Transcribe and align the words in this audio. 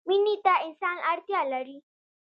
مینې 0.07 0.35
ته 0.45 0.53
انسان 0.67 0.97
اړتیا 1.11 1.41
لري. 1.53 1.77